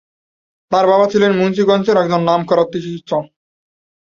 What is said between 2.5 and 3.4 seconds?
চিকিৎসক।